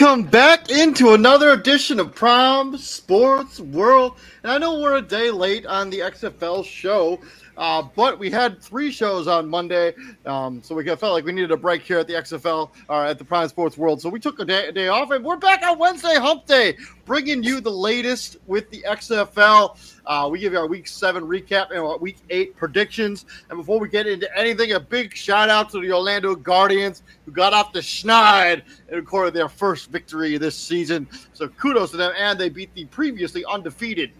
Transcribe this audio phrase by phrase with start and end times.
[0.00, 4.16] Welcome back into another edition of Prime Sports World.
[4.42, 7.20] And I know we're a day late on the XFL show,
[7.56, 9.94] uh, but we had three shows on Monday,
[10.26, 13.10] um, so we felt like we needed a break here at the XFL or uh,
[13.10, 14.00] at the Prime Sports World.
[14.00, 16.76] So we took a day, a day off, and we're back on Wednesday Hump Day,
[17.04, 19.76] bringing you the latest with the XFL.
[20.06, 23.24] Uh, we give you our Week Seven recap and our Week Eight predictions.
[23.48, 27.32] And before we get into anything, a big shout out to the Orlando Guardians who
[27.32, 31.08] got off the schneid and recorded their first victory this season.
[31.32, 34.12] So kudos to them, and they beat the previously undefeated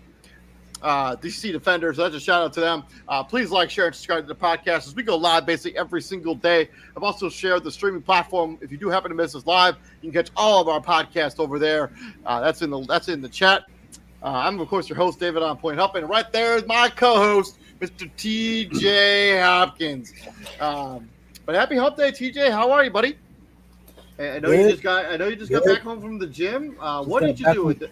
[0.84, 1.96] uh, DC Defenders.
[1.96, 2.84] That's a shout out to them.
[3.08, 6.02] Uh, please like, share, and subscribe to the podcast as we go live basically every
[6.02, 6.68] single day.
[6.96, 8.58] I've also shared the streaming platform.
[8.60, 11.40] If you do happen to miss us live, you can catch all of our podcasts
[11.40, 11.90] over there.
[12.26, 13.64] Uh, that's in the that's in the chat.
[14.22, 16.88] Uh, I'm of course your host David on Point Up, and right there is my
[16.90, 18.10] co-host Mr.
[18.16, 20.12] TJ Hopkins.
[20.60, 21.08] Um,
[21.46, 22.50] but happy Hump Day, TJ.
[22.50, 23.18] How are you, buddy?
[24.18, 24.60] I know Good.
[24.60, 25.06] you just got.
[25.06, 25.64] I know you just Good.
[25.64, 26.76] got back home from the gym.
[26.78, 27.90] Uh, what did you do with it?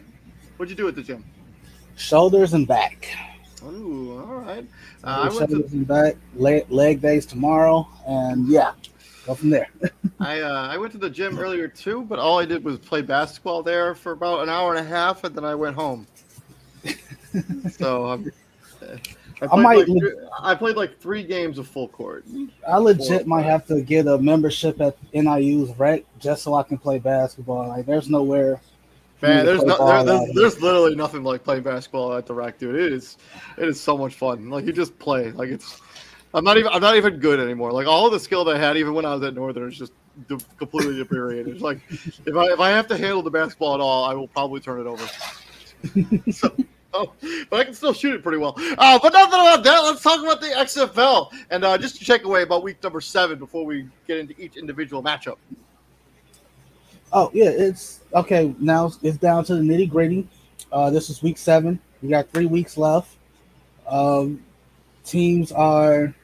[0.56, 1.24] What'd you do at the gym?
[1.96, 3.08] Shoulders and back.
[3.64, 4.66] Ooh, all right.
[5.04, 5.76] Uh, shoulders to...
[5.76, 8.72] and back, leg, leg days tomorrow, and yeah,
[9.26, 9.68] go from there.
[10.20, 13.02] I uh, I went to the gym earlier too, but all I did was play
[13.02, 16.06] basketball there for about an hour and a half, and then I went home.
[17.70, 18.32] so um,
[19.42, 19.88] I, I might.
[19.88, 22.24] Like, I played like three games of full court.
[22.68, 26.78] I legit might have to get a membership at NIU's rec just so I can
[26.78, 27.68] play basketball.
[27.68, 28.60] Like, there's nowhere
[29.22, 32.74] Man, there's no, there, there's, there's literally nothing like playing basketball at the rack, dude.
[32.74, 33.18] It is,
[33.56, 34.50] it is so much fun.
[34.50, 35.30] Like you just play.
[35.30, 35.80] Like it's,
[36.34, 37.70] I'm not even, I'm not even good anymore.
[37.72, 39.92] Like all the skill that I had, even when I was at Northern, is just
[40.58, 41.48] completely deteriorated.
[41.48, 44.28] It's like if I if I have to handle the basketball at all, I will
[44.28, 45.06] probably turn it over.
[46.32, 46.54] so,
[46.92, 47.12] oh,
[47.48, 48.54] but I can still shoot it pretty well.
[48.58, 49.78] Uh, but nothing about that.
[49.80, 53.38] Let's talk about the XFL and uh, just to check away about week number seven
[53.38, 55.36] before we get into each individual matchup.
[57.12, 58.54] Oh yeah, it's okay.
[58.58, 60.26] Now it's down to the nitty gritty.
[60.70, 61.78] Uh, this is week seven.
[62.02, 63.16] We got three weeks left.
[63.86, 64.42] Um,
[65.04, 66.14] teams are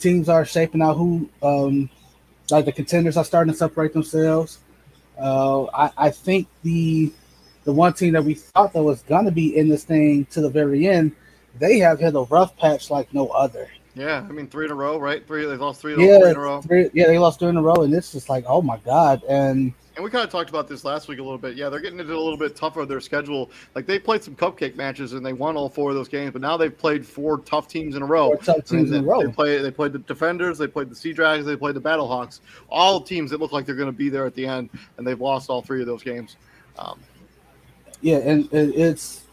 [0.00, 1.88] teams are shaping out who um,
[2.50, 4.58] like the contenders are starting to separate themselves.
[5.16, 7.12] Uh, I, I think the
[7.62, 10.50] the one team that we thought that was gonna be in this thing to the
[10.50, 11.12] very end,
[11.60, 13.68] they have hit a rough patch like no other.
[13.94, 15.26] Yeah, I mean three in a row, right?
[15.26, 16.62] Three they lost three, yeah, three in a row.
[16.62, 19.22] Three, yeah, they lost three in a row, and it's just like, oh my god.
[19.28, 21.56] And and we kind of talked about this last week a little bit.
[21.56, 23.50] Yeah, they're getting into a little bit tougher their schedule.
[23.74, 26.40] Like they played some cupcake matches and they won all four of those games, but
[26.40, 28.28] now they've played four tough teams in a row.
[28.28, 29.26] Four tough teams they, in a row.
[29.26, 32.40] They played they played the Defenders, they played the Sea Dragons, they played the Battlehawks.
[32.70, 35.20] All teams that look like they're going to be there at the end, and they've
[35.20, 36.36] lost all three of those games.
[36.78, 37.00] Um,
[38.00, 39.24] yeah, and it's,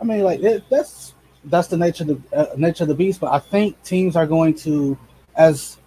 [0.00, 1.12] I mean, like it, that's
[1.46, 3.20] that's the nature of the uh, nature of the beast.
[3.20, 4.98] But I think teams are going to,
[5.36, 5.78] as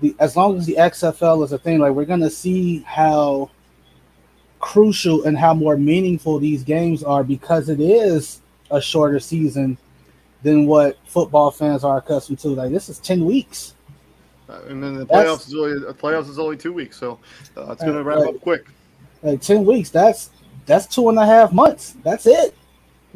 [0.00, 3.50] the as long as the XFL is a thing, like we're gonna see how
[4.58, 8.40] crucial and how more meaningful these games are because it is
[8.70, 9.78] a shorter season
[10.42, 12.48] than what football fans are accustomed to.
[12.48, 13.74] Like this is ten weeks.
[14.48, 17.18] Uh, and then the playoffs that's, is only the playoffs is only two weeks, so
[17.56, 18.66] uh, it's going to wrap like, up quick.
[19.22, 20.30] Like ten weeks, that's
[20.66, 21.96] that's two and a half months.
[22.04, 22.54] That's it.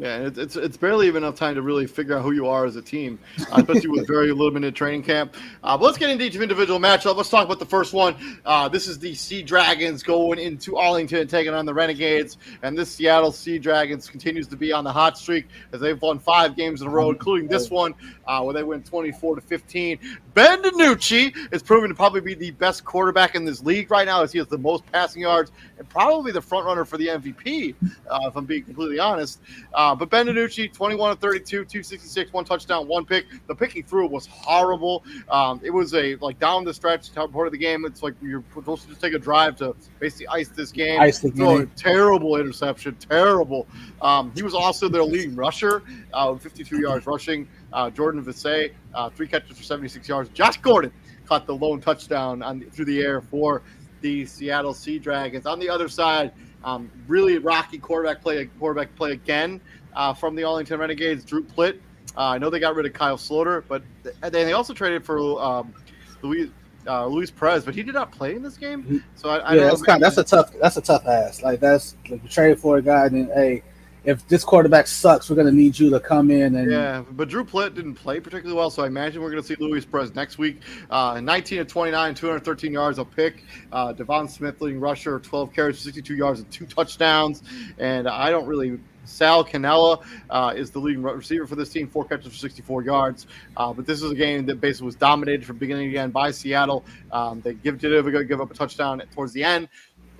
[0.01, 2.65] Yeah, it's, it's it's barely even enough time to really figure out who you are
[2.65, 5.35] as a team, uh, especially with very limited training camp.
[5.63, 7.15] Uh, but let's get into each individual matchup.
[7.15, 8.15] Let's talk about the first one.
[8.43, 12.89] Uh, this is the Sea Dragons going into Arlington, taking on the Renegades, and this
[12.89, 16.81] Seattle Sea Dragons continues to be on the hot streak as they've won five games
[16.81, 17.93] in a row, including this one
[18.25, 19.99] uh, where they win 24 to 15.
[20.33, 24.23] Ben DiNucci is proven to probably be the best quarterback in this league right now,
[24.23, 27.75] as he has the most passing yards and probably the front runner for the MVP,
[28.09, 29.39] uh, if I'm being completely honest.
[29.73, 33.25] Uh, but Ben DiNucci, 21 of 32, 266, one touchdown, one pick.
[33.47, 35.03] The pick he threw was horrible.
[35.29, 37.85] Um, it was a like down the stretch part of the game.
[37.85, 40.99] It's like you're supposed to just take a drive to basically ice this game.
[40.99, 41.71] Ice the game.
[41.75, 43.67] terrible interception, terrible.
[44.01, 45.83] Um, he was also their leading rusher,
[46.13, 47.47] uh, 52 yards rushing.
[47.73, 50.29] Uh, Jordan Veasy, uh, three catches for 76 yards.
[50.31, 50.91] Josh Gordon
[51.25, 53.61] caught the lone touchdown on through the air for
[54.01, 55.45] the Seattle Sea Dragons.
[55.45, 56.33] On the other side,
[56.63, 59.61] um, really rocky quarterback play, quarterback play again
[59.93, 61.23] uh, from the Arlington Renegades.
[61.23, 61.79] Drew Plitt.
[62.17, 65.05] Uh, I know they got rid of Kyle Sloter, but th- and they also traded
[65.05, 65.73] for um,
[66.21, 66.49] Luis
[66.87, 69.03] uh, Luis Perez, but he did not play in this game.
[69.15, 70.03] So I, I yeah, that's know, kind.
[70.03, 70.51] That's a tough.
[70.59, 71.41] That's a tough ass.
[71.41, 73.63] Like that's like you trade for a guy, and then hey,
[74.03, 77.43] if this quarterback sucks, we're gonna need you to come in and Yeah, but Drew
[77.43, 80.37] Plitt didn't play particularly well, so I imagine we're going to see Luis Perez next
[80.37, 80.61] week.
[80.89, 83.43] Uh, 19 of 29, 213 yards a pick.
[83.71, 87.43] Uh, Devon Smith, leading rusher, 12 carries, 62 yards, and two touchdowns.
[87.77, 88.79] And I don't really.
[89.03, 93.27] Sal Cannella uh, is the leading receiver for this team, four catches for 64 yards.
[93.57, 96.29] Uh, but this is a game that basically was dominated from beginning to end by
[96.29, 96.85] Seattle.
[97.11, 99.69] Um, they give did give up a touchdown towards the end,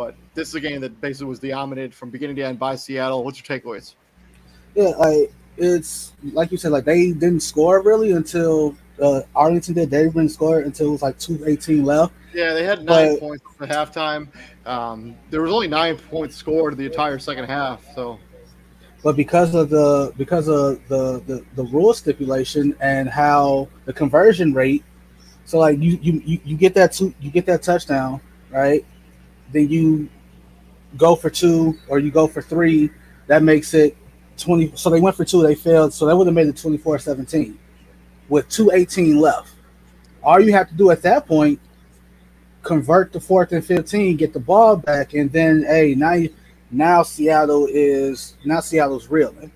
[0.02, 3.24] but this is a game that basically was dominated from beginning to end by Seattle.
[3.24, 3.94] What's your takeaways?
[4.74, 9.92] yeah, like it's like you said, like they didn't score really until uh, Arlington did.
[9.92, 12.14] They didn't score until it was like two eighteen left.
[12.34, 14.28] Yeah, they had nine But- points at halftime.
[14.66, 17.86] Um, there was only nine points scored the entire second half.
[17.94, 18.18] So
[19.04, 24.54] But because of the because of the, the the rule stipulation and how the conversion
[24.54, 24.84] rate,
[25.46, 28.84] so like you you you, you get that two you get that touchdown right,
[29.52, 30.10] then you
[30.98, 32.90] go for two or you go for three,
[33.28, 33.96] that makes it
[34.38, 34.72] twenty.
[34.76, 37.56] So they went for two, they failed, so that would have made it 24-17
[38.30, 39.54] with two eighteen left.
[40.24, 41.60] All you have to do at that point,
[42.64, 46.34] convert the fourth and fifteen, get the ball back, and then hey now you
[46.72, 49.52] now Seattle is now Seattle's reeling.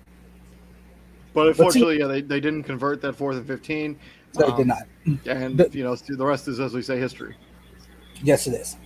[1.32, 3.98] but unfortunately, yeah, they, they didn't convert that fourth and fifteen.
[4.34, 4.82] They Um, did not.
[5.26, 7.34] And The- you know, the rest is as we say history.
[8.22, 8.76] Yes, it is.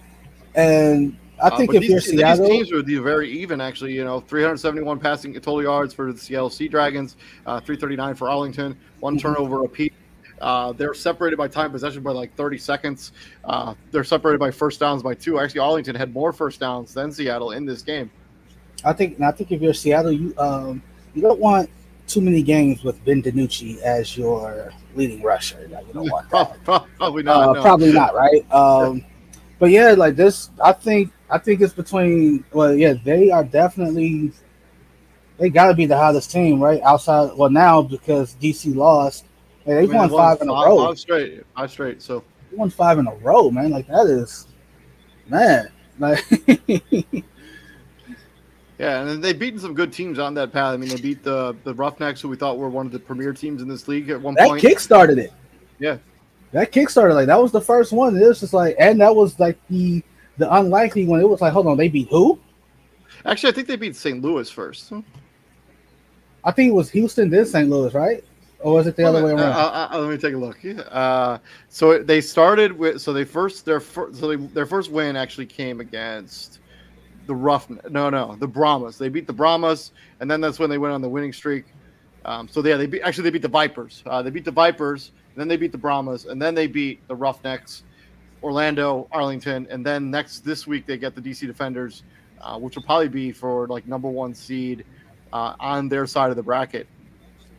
[0.54, 3.61] And I Uh, think but if these, you're these Seattle, teams would be very even,
[3.61, 3.92] actually.
[3.95, 7.16] You know, 371 passing total yards for the Seattle Sea Dragons,
[7.47, 9.21] uh, 339 for Arlington, one Mhm.
[9.23, 9.92] turnover apiece.
[10.40, 13.12] Uh, they're separated by time possession by like 30 seconds.
[13.45, 15.38] Uh, they're separated by first downs by two.
[15.38, 18.11] Actually, Arlington had more first downs than Seattle in this game.
[18.85, 20.83] I think, and I think if you're Seattle, you um
[21.14, 21.69] you don't want
[22.07, 25.69] too many games with Ben DiNucci as your leading rusher.
[25.71, 26.64] Like, you don't want that.
[26.99, 27.49] Probably not.
[27.50, 27.61] uh, no.
[27.62, 28.45] Probably not, right?
[28.52, 29.04] Um,
[29.61, 32.45] but yeah, like this, I think I think it's between.
[32.52, 34.33] Well, yeah, they are definitely.
[35.38, 36.83] They got to be the hottest team, right?
[36.83, 39.26] Outside, well, now because DC lost,
[39.64, 40.87] and they've mean, won they five in a row.
[40.87, 41.45] Five straight.
[41.57, 42.02] Five straight.
[42.02, 43.71] So They won five in a row, man.
[43.71, 44.47] Like that is,
[45.29, 45.69] man.
[45.99, 46.25] Like
[48.79, 50.73] yeah, and they've beaten some good teams on that path.
[50.73, 53.35] I mean, they beat the the Roughnecks, who we thought were one of the premier
[53.35, 54.62] teams in this league at one that point.
[54.62, 55.33] kick started it.
[55.79, 55.99] Yeah.
[56.52, 58.16] That kick started like that was the first one.
[58.16, 60.02] It was just like, and that was like the
[60.38, 61.21] the unlikely one.
[61.21, 62.38] It was like, hold on, they beat who?
[63.25, 64.21] Actually, I think they beat St.
[64.23, 64.92] Louis first.
[66.42, 67.69] I think it was Houston, then St.
[67.69, 68.25] Louis, right?
[68.61, 69.52] Or was it the other way Uh, around?
[69.52, 70.59] uh, uh, let me take a look.
[70.90, 71.38] Uh,
[71.69, 75.47] so they started with so they first their first so they, their first win actually
[75.47, 76.59] came against
[77.26, 78.99] the rough no no the Brahmas.
[78.99, 81.64] They beat the Brahmas, and then that's when they went on the winning streak.
[82.25, 84.02] Um, so yeah, they beat actually they beat the Vipers.
[84.07, 87.15] Uh, they beat the Vipers, then they beat the Brahmas, and then they beat the
[87.15, 87.85] Roughnecks,
[88.43, 92.03] Orlando, Arlington, and then next this week they get the DC Defenders,
[92.41, 94.85] uh, which will probably be for like number one seed
[95.33, 96.87] uh, on their side of the bracket.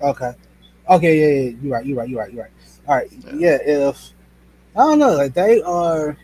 [0.02, 0.34] okay.
[0.90, 2.52] Okay, yeah, yeah, you're right, you're right, you're right, you're right.
[2.88, 3.08] All right.
[3.12, 3.32] Yeah.
[3.36, 4.12] Yeah, if
[4.76, 6.18] I don't know, like they are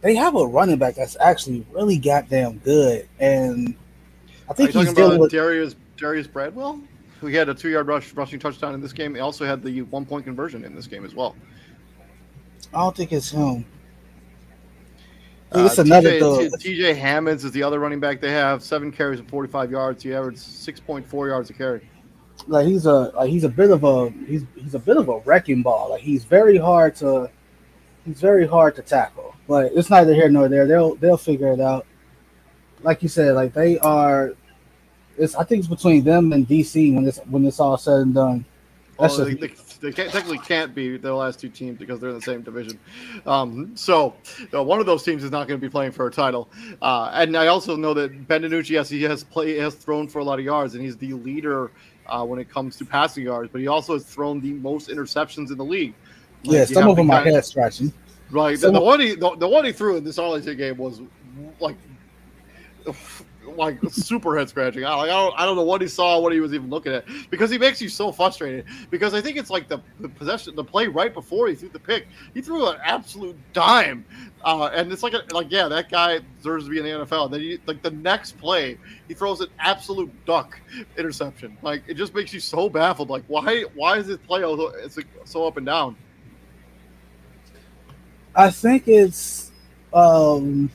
[0.00, 3.08] they have a running back that's actually really goddamn good.
[3.18, 3.74] And
[4.48, 6.80] I think he's talking dealing about with Darius Darius Bradwell,
[7.20, 9.14] who had a two-yard rush rushing touchdown in this game.
[9.14, 11.36] He also had the one-point conversion in this game as well.
[12.72, 13.64] I don't think it's him.
[15.52, 16.50] Uh, it's another TJ.
[16.52, 18.62] TJ Hammonds is the other running back they have.
[18.62, 20.02] Seven carries and 45 yards.
[20.02, 21.88] He averaged 6.4 yards a carry.
[22.46, 25.18] like he's a like he's a bit of a he's he's a bit of a
[25.20, 25.90] wrecking ball.
[25.90, 27.28] Like he's very hard to
[28.04, 29.34] he's very hard to tackle.
[29.48, 30.66] But it's neither here nor there.
[30.68, 31.84] They'll they'll figure it out.
[32.82, 34.34] Like you said, like they are
[35.20, 38.14] it's I think it's between them and DC when this when it's all said and
[38.14, 38.44] done.
[38.98, 39.50] That's well, they, they,
[39.80, 42.78] they can't, technically can't be the last two teams because they're in the same division.
[43.26, 44.14] Um, so
[44.52, 46.50] uh, one of those teams is not going to be playing for a title.
[46.82, 50.18] Uh, and I also know that Ben DiNucci, yes, he has play has thrown for
[50.18, 51.70] a lot of yards, and he's the leader
[52.06, 53.48] uh, when it comes to passing yards.
[53.50, 55.94] But he also has thrown the most interceptions in the league.
[56.44, 57.92] Like, yeah, some of them are head scratching.
[58.30, 61.00] Right, the, the, one he the, the, one he threw in this Arlington game was
[61.58, 61.76] like
[63.56, 64.84] like super head scratching.
[64.84, 66.92] I, like, I don't I don't know what he saw, what he was even looking
[66.92, 68.66] at, because he makes you so frustrated.
[68.90, 71.78] Because I think it's like the, the possession, the play right before he threw the
[71.78, 74.04] pick, he threw an absolute dime,
[74.44, 77.26] uh, and it's like a, like yeah, that guy deserves to be in the NFL.
[77.26, 78.78] And then he, like the next play,
[79.08, 80.58] he throws an absolute duck
[80.96, 81.56] interception.
[81.62, 83.10] Like it just makes you so baffled.
[83.10, 85.96] Like why why is this play it's like so up and down?
[88.34, 89.50] I think it's
[89.92, 90.70] um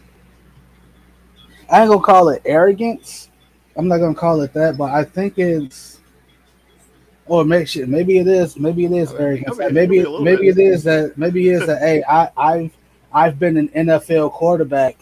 [1.70, 3.30] I ain't gonna call it arrogance.
[3.76, 6.00] I'm not gonna call it that, but I think it's
[7.28, 9.58] oh, or make sure maybe it is maybe it is arrogance.
[9.72, 12.78] maybe maybe it is that maybe it is that hey I I've
[13.12, 14.98] I've been an NFL quarterback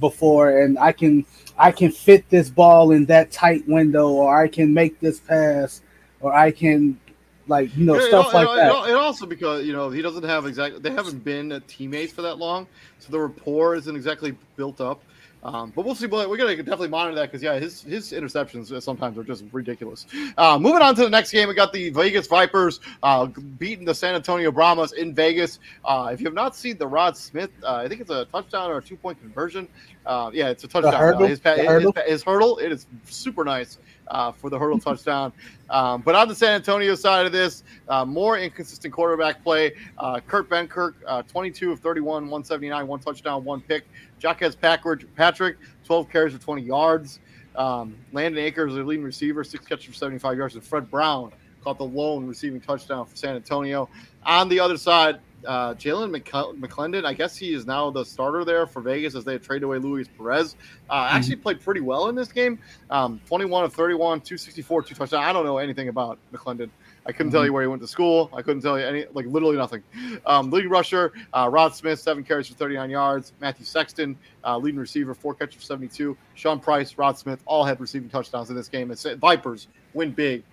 [0.00, 1.24] before and I can
[1.56, 5.82] I can fit this ball in that tight window or I can make this pass
[6.20, 6.98] or I can
[7.46, 8.90] like you know stuff it, like it, that.
[8.90, 12.38] It also because you know he doesn't have exactly they haven't been teammates for that
[12.38, 12.66] long,
[12.98, 15.02] so the rapport isn't exactly built up.
[15.44, 16.06] Um, but we'll see.
[16.06, 20.06] But we're gonna definitely monitor that because yeah, his his interceptions sometimes are just ridiculous.
[20.38, 23.26] Uh, moving on to the next game, we got the Vegas Vipers uh,
[23.58, 25.58] beating the San Antonio Brahmas in Vegas.
[25.84, 28.70] Uh, if you have not seen the Rod Smith, uh, I think it's a touchdown
[28.70, 29.68] or a two point conversion.
[30.06, 30.94] Uh, yeah, it's a touchdown.
[30.94, 31.26] Hurdle?
[31.26, 31.92] His, his, hurdle?
[31.92, 33.78] His, his, hurdle, it is super nice.
[34.08, 35.32] Uh, for the hurdle touchdown.
[35.70, 39.72] Um, but on the San Antonio side of this, uh, more inconsistent quarterback play.
[39.96, 43.86] Uh, Kurt Benkert, uh, 22 of 31, 179, one touchdown, one pick.
[44.20, 47.18] Jacques Packard, Patrick, 12 carries for 20 yards.
[47.56, 50.54] Um, Landen Akers, their leading receiver, six catches for 75 yards.
[50.54, 51.32] And Fred Brown
[51.62, 53.88] caught the lone receiving touchdown for San Antonio.
[54.24, 58.66] On the other side, uh, Jalan McClendon, I guess he is now the starter there
[58.66, 60.56] for Vegas as they trade away Luis Perez.
[60.88, 61.16] Uh, mm-hmm.
[61.16, 62.58] Actually played pretty well in this game.
[62.90, 65.12] Um, 21 of 31, 264, two touchdowns.
[65.24, 66.70] I don't know anything about McClendon.
[67.06, 67.36] I couldn't mm-hmm.
[67.36, 68.30] tell you where he went to school.
[68.32, 69.82] I couldn't tell you any, like literally nothing.
[70.26, 73.32] Um, leading rusher, uh, Rod Smith, seven carries for 39 yards.
[73.40, 76.16] Matthew Sexton, uh, leading receiver, four catches for 72.
[76.34, 78.90] Sean Price, Rod Smith, all had receiving touchdowns in this game.
[78.90, 80.44] It's Vipers win big,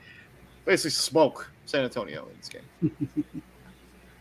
[0.66, 3.42] basically smoke San Antonio in this game.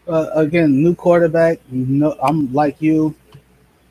[0.09, 1.61] uh, again, new quarterback.
[1.71, 3.15] No, I'm like you.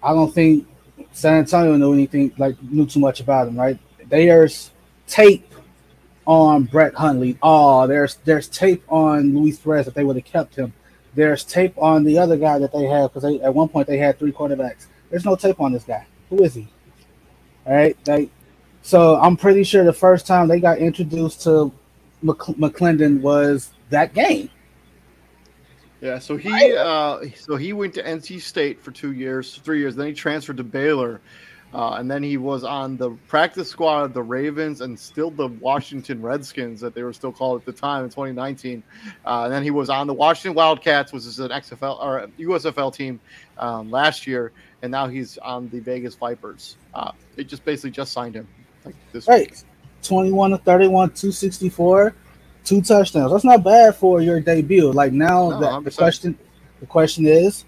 [0.01, 0.67] I don't think
[1.11, 3.57] San Antonio knew anything like knew too much about him.
[3.57, 3.79] Right?
[4.07, 4.71] There's
[5.07, 5.53] tape
[6.25, 7.37] on Brett Hundley.
[7.41, 10.73] Oh, there's there's tape on Luis Perez if they would have kept him.
[11.15, 14.19] There's tape on the other guy that they have because at one point they had
[14.19, 14.85] three quarterbacks.
[15.09, 16.05] There's no tape on this guy.
[16.29, 16.67] Who is he?
[17.65, 18.29] All right, they,
[18.83, 21.71] so I'm pretty sure the first time they got introduced to
[22.21, 24.49] Mc, McClendon was that game.
[26.01, 29.95] Yeah, so he uh, so he went to NC State for two years, three years.
[29.95, 31.19] Then he transferred to Baylor,
[31.73, 35.47] uh, and then he was on the practice squad of the Ravens and still the
[35.47, 38.81] Washington Redskins that they were still called at the time in 2019.
[39.25, 42.93] Uh, and then he was on the Washington Wildcats, which is an XFL or USFL
[42.93, 43.19] team
[43.57, 44.51] um, last year,
[44.81, 46.77] and now he's on the Vegas Vipers.
[46.93, 48.47] Uh, they just basically just signed him
[48.85, 49.51] like this right.
[49.51, 49.59] week.
[50.01, 52.15] 21 to 31, 264,
[52.69, 53.31] two touchdowns.
[53.31, 54.91] That's not bad for your debut.
[54.91, 56.37] Like now, no, the, the question,
[56.79, 57.65] the question is,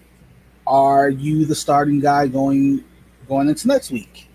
[0.66, 2.84] are you the starting guy going
[3.32, 4.28] going into next week.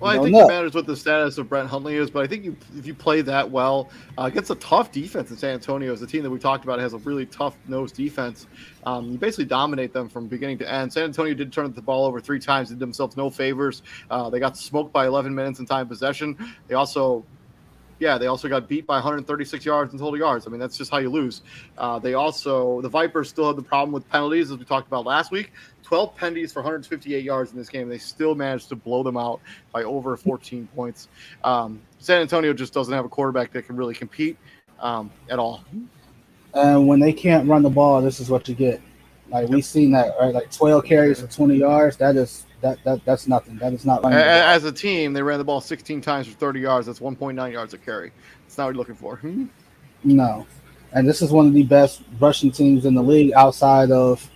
[0.00, 0.46] Well, I think know.
[0.46, 2.94] it matters what the status of Brett Hundley is, but I think you, if you
[2.94, 6.30] play that well uh, against a tough defense in San Antonio, as a team that
[6.30, 8.46] we talked about has a really tough nose defense,
[8.86, 10.90] um, you basically dominate them from beginning to end.
[10.90, 13.82] San Antonio did turn the ball over three times, did themselves no favors.
[14.10, 16.34] Uh, they got smoked by 11 minutes in time possession.
[16.66, 17.22] They also
[18.00, 20.46] yeah, they also got beat by 136 yards and total yards.
[20.46, 21.42] I mean, that's just how you lose.
[21.76, 25.04] Uh, they also, the Vipers still have the problem with penalties, as we talked about
[25.04, 25.52] last week.
[25.82, 27.88] 12 penalties for 158 yards in this game.
[27.88, 29.40] They still managed to blow them out
[29.70, 31.08] by over 14 points.
[31.44, 34.38] Um, San Antonio just doesn't have a quarterback that can really compete
[34.78, 35.62] um, at all.
[36.54, 38.80] And when they can't run the ball, this is what you get.
[39.28, 40.34] Like we've seen that, right?
[40.34, 41.96] Like 12 carries for 20 yards.
[41.98, 43.56] That is that that that's nothing.
[43.58, 44.04] That is not.
[44.04, 46.86] As a team, they ran the ball 16 times for 30 yards.
[46.86, 48.12] That's 1.9 yards a carry.
[48.42, 49.16] That's not what you're looking for.
[49.16, 49.46] Hmm?
[50.02, 50.46] No,
[50.92, 54.26] and this is one of the best rushing teams in the league outside of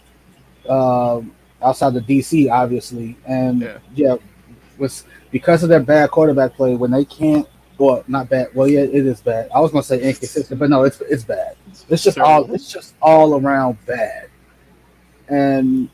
[0.68, 1.22] uh,
[1.62, 3.16] outside the DC, obviously.
[3.26, 4.16] And yeah, yeah
[4.78, 7.48] was because of their bad quarterback play when they can't.
[7.76, 8.48] Well, not bad.
[8.54, 9.48] Well, yeah, it is bad.
[9.54, 11.56] I was gonna say inconsistent, but no, it's it's bad.
[11.88, 14.28] It's just all it's just all around bad.
[15.28, 15.88] And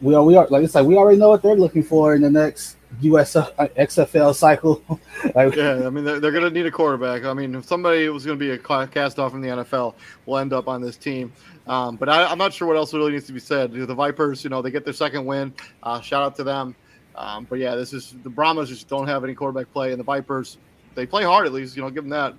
[0.00, 2.22] we are we are like it's like we already know what they're looking for in
[2.22, 4.82] the next US XFL cycle.
[5.34, 7.24] like, yeah, I mean they're, they're going to need a quarterback.
[7.24, 9.94] I mean, if somebody was going to be a cast off from the NFL,
[10.26, 11.32] will end up on this team.
[11.66, 13.72] Um, but I, am not sure what else really needs to be said.
[13.72, 15.52] The Vipers, you know, they get their second win.
[15.82, 16.74] Uh, shout out to them.
[17.14, 20.04] Um, but yeah, this is the Brahmas just don't have any quarterback play, and the
[20.04, 20.58] Vipers
[20.94, 21.76] they play hard at least.
[21.76, 22.34] You know, give them that.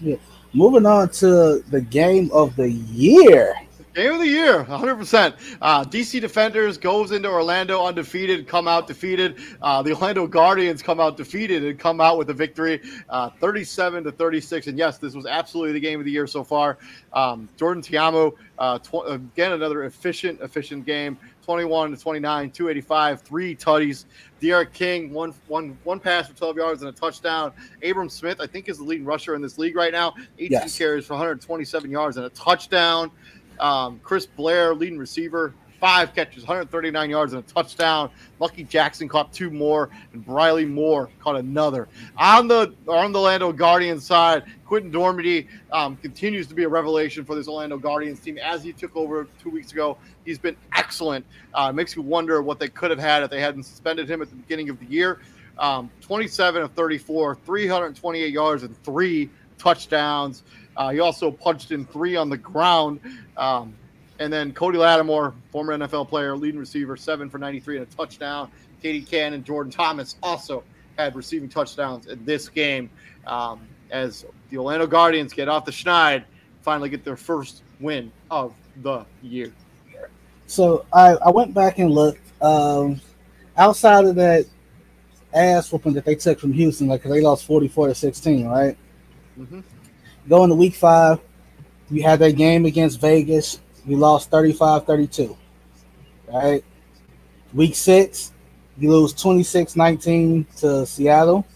[0.00, 0.16] Yeah.
[0.52, 3.54] Moving on to the game of the year.
[3.94, 5.56] Game of the year, 100%.
[5.60, 9.38] Uh, DC Defenders goes into Orlando undefeated, come out defeated.
[9.60, 14.04] Uh, the Orlando Guardians come out defeated and come out with a victory, uh, 37
[14.04, 14.68] to 36.
[14.68, 16.78] And yes, this was absolutely the game of the year so far.
[17.12, 21.18] Um, Jordan Ta'amu, uh, tw- again, another efficient, efficient game.
[21.42, 24.04] 21 to 29, 285, three tutties.
[24.40, 27.52] D'Eriq King, one, one, one pass for 12 yards and a touchdown.
[27.82, 30.14] Abram Smith, I think, is the leading rusher in this league right now.
[30.38, 30.78] 18 yes.
[30.78, 33.10] carries for 127 yards and a touchdown.
[33.60, 38.10] Um, Chris Blair, leading receiver, five catches, 139 yards, and a touchdown.
[38.38, 41.88] Lucky Jackson caught two more, and Briley Moore caught another.
[42.16, 47.24] On the on the Orlando Guardians side, Quinten Dormady um, continues to be a revelation
[47.24, 48.38] for this Orlando Guardians team.
[48.38, 51.24] As he took over two weeks ago, he's been excellent.
[51.54, 54.28] Uh, makes you wonder what they could have had if they hadn't suspended him at
[54.28, 55.20] the beginning of the year.
[55.58, 60.42] Um, 27 of 34, 328 yards, and three touchdowns.
[60.76, 63.00] Uh, he also punched in three on the ground.
[63.36, 63.74] Um,
[64.18, 68.50] and then Cody Latimer, former NFL player, leading receiver, seven for 93 and a touchdown.
[68.82, 70.62] Katie Cannon and Jordan Thomas also
[70.96, 72.90] had receiving touchdowns in this game
[73.26, 76.24] um, as the Orlando Guardians get off the schneid,
[76.62, 79.52] finally get their first win of the year.
[80.46, 82.20] So I, I went back and looked.
[82.42, 83.00] Um,
[83.56, 84.46] outside of that
[85.34, 88.76] ass whooping that they took from Houston, like they lost 44 to 16, right?
[89.38, 89.60] Mm-hmm.
[90.28, 91.18] Going to week five,
[91.90, 93.60] we had that game against Vegas.
[93.86, 95.36] We lost 35 32.
[96.32, 96.64] Right?
[97.52, 98.32] Week six,
[98.78, 101.46] you lose 26 19 to Seattle.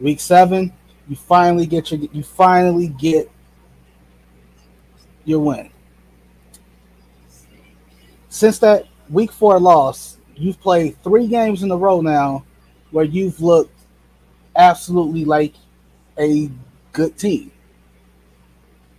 [0.00, 0.72] Week seven,
[1.08, 3.30] you finally get your you finally get
[5.24, 5.70] your win.
[8.28, 12.44] Since that week four loss, you've played three games in a row now
[12.90, 13.78] where you've looked
[14.56, 15.54] absolutely like
[16.18, 16.50] a
[16.92, 17.50] good team.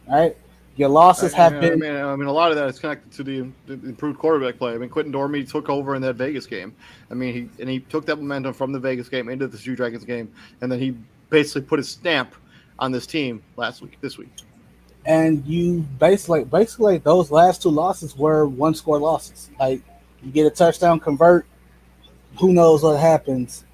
[0.09, 0.35] Right?
[0.79, 1.73] Your losses have I been.
[1.73, 4.73] I mean, I mean, a lot of that is connected to the, improved quarterback play.
[4.73, 6.73] I mean, Quinten Dormady took over in that Vegas game.
[7.11, 9.75] I mean, he and he took that momentum from the Vegas game into the Shoe
[9.75, 10.95] Dragons game, and then he
[11.29, 12.33] basically put his stamp
[12.79, 14.29] on this team last week, this week.
[15.05, 19.49] And you basically, basically, those last two losses were one score losses.
[19.59, 19.81] Like
[20.23, 21.45] you get a touchdown, convert.
[22.39, 23.65] Who knows what happens?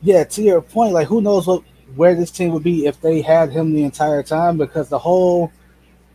[0.00, 1.62] Yeah, to your point, like who knows what
[1.96, 5.52] where this team would be if they had him the entire time because the whole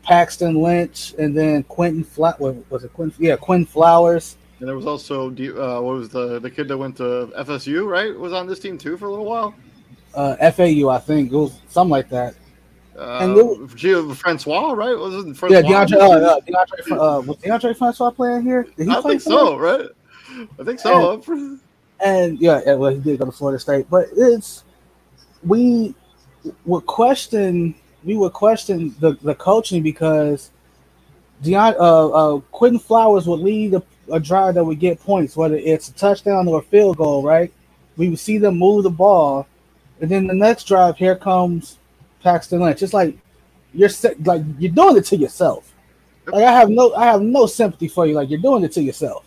[0.03, 3.13] Paxton Lynch and then Quinton Flat was it Quinn?
[3.19, 4.37] Yeah, Quinn Flowers.
[4.59, 8.17] And there was also uh, what was the the kid that went to FSU right
[8.17, 9.55] was on this team too for a little while.
[10.13, 12.35] Uh, FAU, I think it was something like that.
[12.97, 14.97] Uh, and was, Francois, right?
[14.97, 15.59] Wasn't Francois?
[15.59, 18.67] Yeah, DeAndre, uh, uh, DeAndre, uh, was DeAndre Francois playing here?
[18.89, 19.87] I think so, right?
[20.59, 21.21] I think so.
[21.27, 21.59] And,
[22.03, 24.65] and yeah, well, he did go to Florida State, but it's
[25.45, 25.95] we
[26.65, 30.51] would question we would question the, the coaching because
[31.43, 35.55] Deion, uh, uh, Quinton Flowers would lead a, a, drive that would get points, whether
[35.55, 37.51] it's a touchdown or a field goal, right?
[37.97, 39.47] We would see them move the ball,
[40.01, 41.77] and then the next drive, here comes
[42.21, 42.81] Paxton Lynch.
[42.81, 43.17] It's like
[43.73, 43.89] you're
[44.23, 45.73] like you're doing it to yourself.
[46.27, 48.13] Like I have no I have no sympathy for you.
[48.13, 49.25] Like you're doing it to yourself.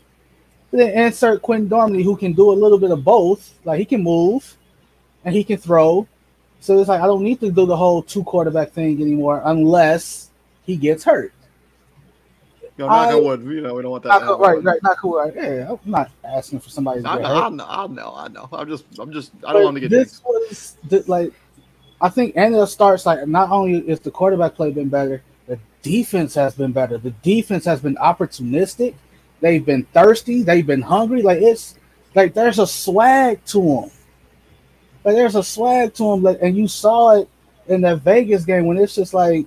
[0.70, 3.54] then insert Quinten Dormady, who can do a little bit of both.
[3.64, 4.56] Like he can move,
[5.24, 6.06] and he can throw.
[6.60, 10.30] So it's like I don't need to do the whole two quarterback thing anymore unless
[10.64, 11.32] he gets hurt.
[12.76, 13.42] Yo, knock I, on wood.
[13.44, 14.22] You know, we don't want that.
[14.22, 15.16] Not, right, right, not cool.
[15.16, 15.34] Right.
[15.34, 17.44] Yeah, I'm not asking for somebody to I, get I, hurt.
[17.44, 20.22] I know, I know, I am just, I'm just, I don't want to get this
[20.24, 21.32] was the, like,
[22.00, 25.58] I think, and it starts like not only is the quarterback play been better, the
[25.82, 26.96] defense has been better.
[26.98, 28.94] The defense has been opportunistic.
[29.40, 30.42] They've been thirsty.
[30.42, 31.22] They've been hungry.
[31.22, 31.76] Like it's
[32.14, 33.90] like there's a swag to them.
[35.04, 37.28] Like there's a swag to him, like, and you saw it
[37.66, 39.46] in that Vegas game when it's just like,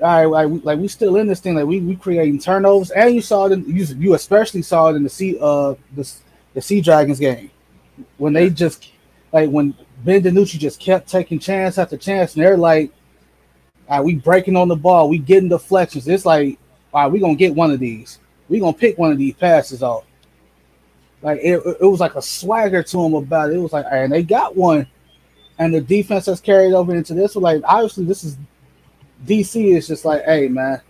[0.00, 3.14] all right, like, like we still in this thing, like we we creating turnovers, and
[3.14, 6.10] you saw it, in, you you especially saw it in the sea uh the
[6.54, 7.50] the Sea Dragons game
[8.16, 8.90] when they just
[9.32, 12.90] like when Ben DiNucci just kept taking chance after chance, and they're like,
[13.88, 16.08] all right, we breaking on the ball, we getting deflections.
[16.08, 16.58] It's like,
[16.94, 18.18] all right, we gonna get one of these.
[18.48, 20.05] We gonna pick one of these passes off.
[21.26, 23.56] Like it, it was like a swagger to them about it.
[23.56, 24.86] It was like, and they got one,
[25.58, 27.32] and the defense has carried over into this.
[27.32, 28.36] So like, obviously, this is
[29.26, 30.80] DC is just like, hey man,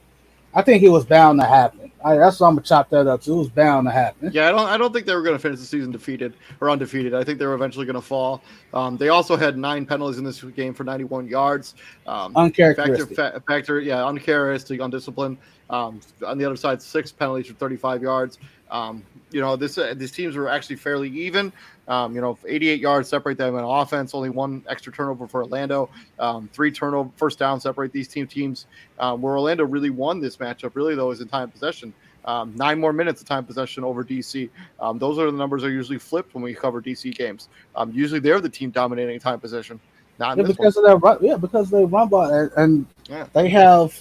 [0.52, 1.85] I think it was bound to happen.
[2.04, 3.22] I, that's what I'm gonna chop that up.
[3.22, 4.30] So it was bound to happen.
[4.32, 4.68] Yeah, I don't.
[4.68, 7.14] I don't think they were going to finish the season defeated or undefeated.
[7.14, 8.42] I think they were eventually going to fall.
[8.74, 11.74] Um, they also had nine penalties in this game for 91 yards.
[12.06, 13.16] Um, uncharacteristic.
[13.16, 15.38] Factor, factor, yeah, uncharacteristic, undisciplined.
[15.68, 18.38] Um, on the other side, six penalties for 35 yards.
[18.70, 21.52] Um, you know, this uh, these teams were actually fairly even.
[21.88, 24.14] Um, you know, 88 yards separate them in offense.
[24.14, 25.88] Only one extra turnover for Orlando.
[26.18, 28.66] Um, three turnover first down separate these team teams.
[28.98, 31.92] Um, where Orlando really won this matchup, really though, is in time possession.
[32.24, 34.50] Um, nine more minutes of time possession over DC.
[34.80, 37.48] Um, those are the numbers that are usually flipped when we cover DC games.
[37.76, 39.78] Um, usually they're the team dominating time possession.
[40.18, 40.84] Not yeah, because one.
[40.84, 43.26] of their run, yeah, because they run ball and, and yeah.
[43.32, 43.96] they have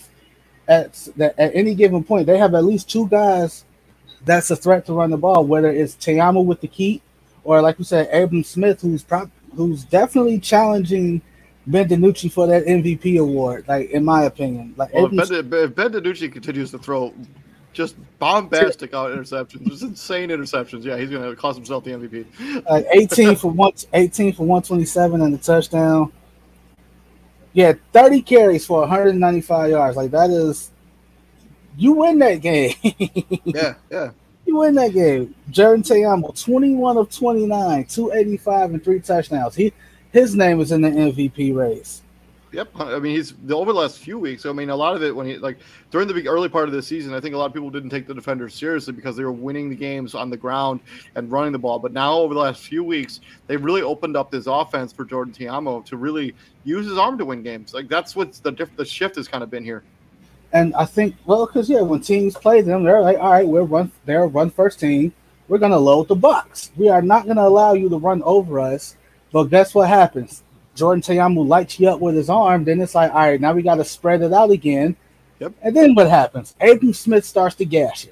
[0.68, 3.66] at at any given point they have at least two guys
[4.24, 7.02] that's a threat to run the ball, whether it's Ta'amu with the key
[7.46, 11.22] or like we said, Abram Smith, who's prop, who's definitely challenging
[11.68, 13.66] Ben DiNucci for that MVP award.
[13.68, 17.14] Like in my opinion, like well, if, ben, if ben DiNucci continues to throw
[17.72, 22.66] just bombastic out interceptions, just insane interceptions, yeah, he's going to cost himself the MVP.
[22.70, 26.12] Like 18 for one, 18 for 127 and the touchdown.
[27.54, 29.96] Yeah, 30 carries for 195 yards.
[29.96, 30.72] Like that is,
[31.78, 32.74] you win that game.
[33.46, 34.12] yeah, yeah.
[34.56, 35.36] Win that game.
[35.50, 39.56] Jordan Ta'amu, 21 of 29, 285 and three touchdowns.
[39.56, 39.74] He
[40.12, 42.02] his name is in the MVP race.
[42.56, 44.46] Yep, uh, I mean he's over the last few weeks.
[44.46, 45.58] I mean a lot of it when he like
[45.92, 48.08] during the early part of the season, I think a lot of people didn't take
[48.08, 50.80] the defenders seriously because they were winning the games on the ground
[51.16, 51.80] and running the ball.
[51.80, 55.34] But now over the last few weeks, they've really opened up this offense for Jordan
[55.34, 57.74] Ta'amu to really use his arm to win games.
[57.74, 59.84] Like that's what's the diff- the shift has kind of been here.
[60.56, 63.64] And I think, well, because yeah, when teams play them, they're like, all right, we're
[63.64, 65.14] run, they're run first team.
[65.50, 66.72] We're gonna load the box.
[66.78, 68.96] We are not gonna allow you to run over us.
[69.34, 70.44] But guess what happens?
[70.74, 72.64] Jordan Ta'amu lights you up with his arm.
[72.64, 74.96] Then it's like, all right, now we got to spread it out again.
[75.40, 75.54] Yep.
[75.62, 76.56] And then what happens?
[76.62, 78.12] Abram Smith starts to gas you.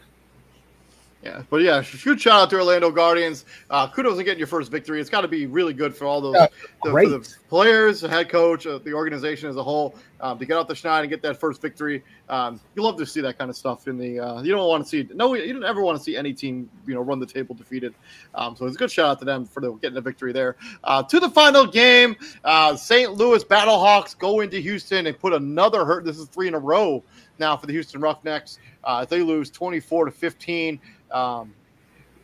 [1.23, 3.45] Yeah, but yeah, huge shout out to Orlando Guardians.
[3.69, 4.99] Uh, kudos on getting your first victory.
[4.99, 6.47] It's got to be really good for all those yeah,
[6.83, 10.45] the, for the players, the head coach, uh, the organization as a whole um, to
[10.45, 12.03] get out the schneid and get that first victory.
[12.27, 14.19] Um, you love to see that kind of stuff in the.
[14.19, 16.69] Uh, you don't want to see no, you don't ever want to see any team
[16.86, 17.93] you know run the table defeated.
[18.36, 20.57] Um, so it's a good shout out to them for the, getting a victory there.
[20.83, 23.13] Uh, to the final game, uh, St.
[23.13, 26.03] Louis Battlehawks go into Houston and put another hurt.
[26.03, 27.01] This is three in a row
[27.39, 28.59] now for the Houston Roughnecks.
[28.83, 30.79] Uh, they lose 24 to 15.
[31.13, 31.54] Um,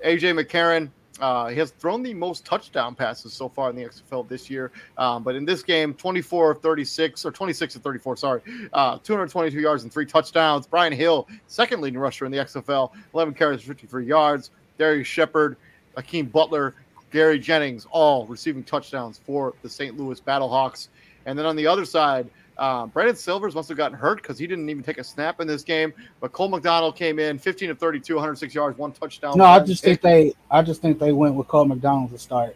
[0.06, 0.90] AJ McCarron,
[1.22, 4.72] uh, he has thrown the most touchdown passes so far in the XFL this year.
[4.98, 8.42] Um, but in this game, 24 of 36, or 26 of 34, sorry,
[8.74, 10.66] uh, 222 yards and three touchdowns.
[10.66, 14.52] Brian Hill, second leading rusher in the XFL, 11 carries, 53 yards.
[14.78, 15.58] Darrius Shepherd,
[15.98, 16.74] Hakeem Butler,
[17.12, 19.98] Gary Jennings, all receiving touchdowns for the St.
[19.98, 20.88] Louis Battlehawks.
[21.26, 24.46] And then on the other side, um, Brandon Silvers must have gotten hurt because he
[24.46, 25.94] didn't even take a snap in this game.
[26.20, 29.38] But Cole McDonald came in 15 of 32, 106 yards, one touchdown.
[29.38, 32.56] No, I just think they, I just think they went with Cole McDonald to start.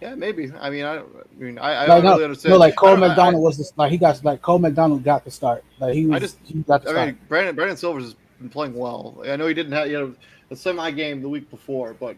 [0.00, 0.50] Yeah, maybe.
[0.60, 1.02] I mean, I, I
[1.36, 2.50] mean, I, I like, don't really understand.
[2.50, 5.30] No, like Cole McDonald I, was the, like he got like Cole McDonald got the
[5.30, 5.62] start.
[5.78, 6.16] Like he was.
[6.16, 7.06] I just, he got the I start.
[7.06, 9.22] mean, Brandon Brandon Silvers has been playing well.
[9.24, 10.14] I know he didn't have you know
[10.50, 12.16] a semi game the week before, but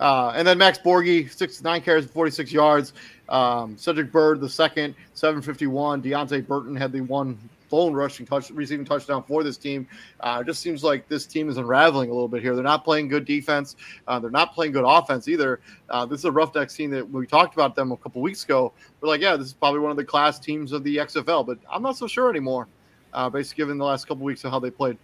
[0.00, 2.94] uh, and then Max Borghi, six nine carries, 46 yards.
[3.30, 6.02] Um, Cedric Byrd, the second, 751.
[6.02, 7.38] Deontay Burnett had the one
[7.70, 9.86] lone rushing touch, receiving touchdown for this team.
[10.20, 12.54] Uh, it just seems like this team is unraveling a little bit here.
[12.54, 13.76] They're not playing good defense.
[14.08, 15.60] Uh, they're not playing good offense either.
[15.88, 18.72] Uh, this is a Roughneck team that we talked about them a couple weeks ago.
[19.00, 21.58] We're like, yeah, this is probably one of the class teams of the XFL, but
[21.70, 22.66] I'm not so sure anymore.
[23.12, 24.96] Uh, basically, given the last couple weeks of how they played.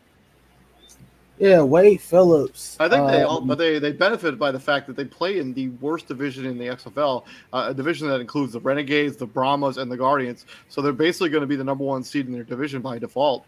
[1.39, 2.77] Yeah, Wade Phillips.
[2.81, 5.39] I think they all, um, but they they benefit by the fact that they play
[5.39, 9.27] in the worst division in the XFL, uh, a division that includes the Renegades, the
[9.27, 10.47] Brahmas, and the Guardians.
[10.69, 13.45] So they're basically going to be the number one seed in their division by default.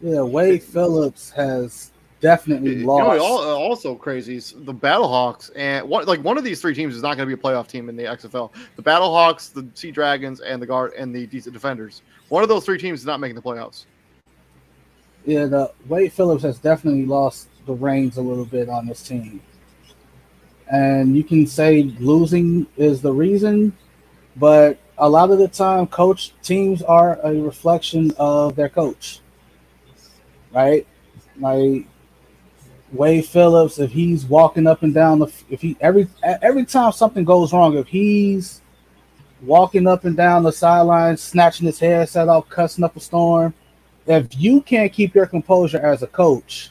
[0.00, 3.18] Yeah, Wade Phillips has definitely you lost.
[3.18, 7.02] Know, uh, also crazy, the Battlehawks, and what like one of these three teams is
[7.02, 8.52] not going to be a playoff team in the XFL.
[8.76, 12.02] The Battlehawks, the Sea Dragons, and the guard and the DC Defenders.
[12.28, 13.86] One of those three teams is not making the playoffs
[15.24, 19.40] yeah, the Wade Phillips has definitely lost the reins a little bit on this team.
[20.70, 23.76] And you can say losing is the reason,
[24.36, 29.20] but a lot of the time, coach teams are a reflection of their coach,
[30.52, 30.86] right?
[31.38, 31.86] Like
[32.92, 37.24] Wade Phillips, if he's walking up and down the, if he every every time something
[37.24, 38.62] goes wrong, if he's
[39.42, 43.52] walking up and down the sideline, snatching his headset off, cussing up a storm,
[44.06, 46.70] if you can't keep your composure as a coach,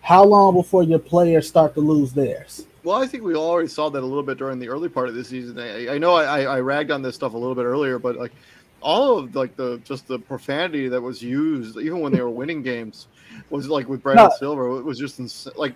[0.00, 2.66] how long before your players start to lose theirs?
[2.84, 5.16] Well, I think we already saw that a little bit during the early part of
[5.16, 5.58] the season.
[5.58, 8.32] I, I know I, I ragged on this stuff a little bit earlier, but like
[8.80, 12.62] all of like the just the profanity that was used, even when they were winning
[12.62, 13.08] games,
[13.50, 14.36] was like with Brandon no.
[14.38, 14.78] Silver.
[14.78, 15.74] It was just ins- like,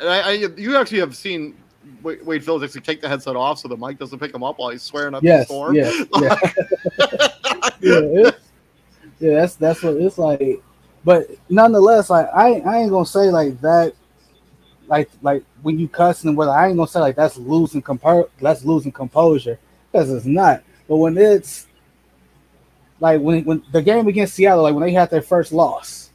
[0.00, 1.56] and I, I, you actually have seen
[2.02, 4.70] Wade Phillips actually take the headset off so the mic doesn't pick him up while
[4.70, 5.74] he's swearing up yes, the storm.
[5.74, 5.90] Yeah,
[7.80, 8.00] yeah.
[8.12, 8.30] yeah,
[9.18, 10.62] yeah, that's that's what it's like.
[11.04, 13.94] But nonetheless, like I, I ain't gonna say like that
[14.88, 18.28] like like when you cussing and whether I ain't gonna say like that's losing compo
[18.40, 19.58] that's losing composure
[19.90, 20.62] because it's not.
[20.88, 21.66] But when it's
[23.00, 26.10] like when when the game against Seattle, like when they had their first loss,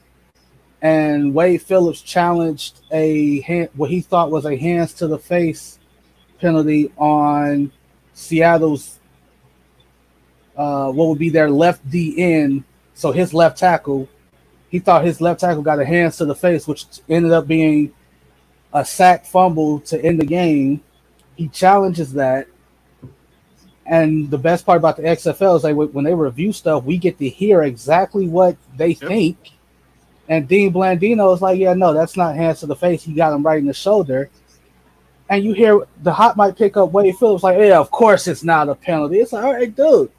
[0.81, 5.79] and Wade Phillips challenged a hand, what he thought was a hands to the face
[6.39, 7.71] penalty on
[8.13, 8.99] Seattle's
[10.55, 12.63] uh, what would be their left D end,
[13.01, 14.07] so his left tackle.
[14.69, 17.91] He thought his left tackle got a hands to the face, which ended up being
[18.71, 20.83] a sack fumble to end the game.
[21.35, 22.45] He challenges that.
[23.87, 27.17] And the best part about the XFL is like when they review stuff, we get
[27.17, 28.99] to hear exactly what they yep.
[28.99, 29.37] think.
[30.29, 33.01] And Dean Blandino is like, yeah, no, that's not hands to the face.
[33.01, 34.29] He got him right in the shoulder.
[35.27, 38.43] And you hear the hot mic pick up Wade Phillips like, yeah, of course it's
[38.43, 39.17] not a penalty.
[39.17, 40.11] It's like, all right, dude,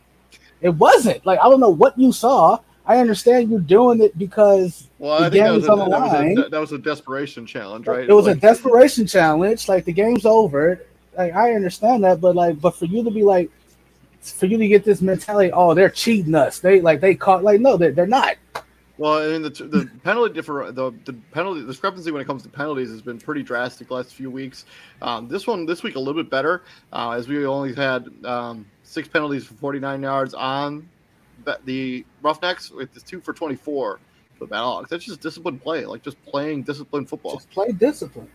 [0.63, 1.25] it wasn't.
[1.27, 2.59] Like, I don't know what you saw.
[2.85, 6.35] I understand you're doing it because well, the I game is on the line.
[6.35, 8.09] Was a, that was a desperation challenge, right?
[8.09, 9.69] It was like, a desperation challenge.
[9.69, 10.85] Like the game's over.
[11.17, 13.51] Like I understand that, but like, but for you to be like,
[14.21, 16.59] for you to get this mentality, oh, they're cheating us.
[16.59, 17.45] They like they caught.
[17.45, 18.37] Like no, they're, they're not.
[18.99, 22.49] Well, I mean the the penalty differ the the penalty discrepancy when it comes to
[22.49, 24.65] penalties has been pretty drastic the last few weeks.
[25.03, 28.67] Um, this one this week a little bit better uh, as we only had um,
[28.83, 30.89] six penalties for 49 yards on
[31.65, 34.01] the Roughnecks with this two for 24
[34.35, 34.89] for the Battlehawks.
[34.89, 37.37] That's just disciplined play, like just playing disciplined football.
[37.37, 38.29] Just play discipline.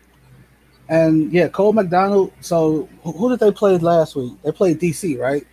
[0.89, 2.31] And yeah, Cole McDonald.
[2.41, 4.33] So who did they play last week?
[4.43, 5.45] They played DC, right?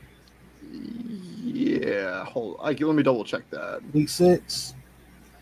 [0.72, 2.24] Yeah.
[2.24, 2.58] Hold.
[2.60, 3.80] I, let me double check that.
[3.92, 4.74] Week six.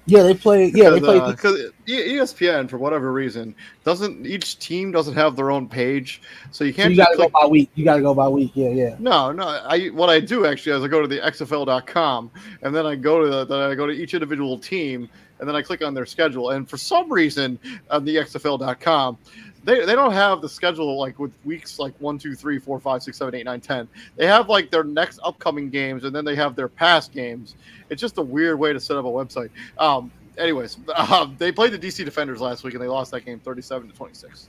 [0.07, 0.73] Yeah, they play.
[0.75, 4.27] Yeah, they play because uh, ESPN for whatever reason doesn't.
[4.27, 6.87] Each team doesn't have their own page, so you can't.
[6.87, 7.71] So you got to go by week.
[7.77, 8.51] You got to go by week.
[8.55, 8.97] Yeah, yeah.
[8.99, 9.47] No, no.
[9.47, 12.31] I what I do actually is I go to the XFL.com
[12.63, 15.55] and then I go to the, then I go to each individual team and then
[15.55, 16.51] I click on their schedule.
[16.51, 17.59] And for some reason
[17.91, 19.19] on the XFL.com,
[19.65, 23.03] they, they don't have the schedule like with weeks like one, two, three, four, five,
[23.03, 23.89] six, seven, eight, nine, ten.
[24.17, 27.55] They have like their next upcoming games and then they have their past games.
[27.89, 29.51] It's just a weird way to set up a website.
[29.79, 33.39] Um, anyways, um, they played the DC Defenders last week and they lost that game
[33.39, 34.49] 37 to 26.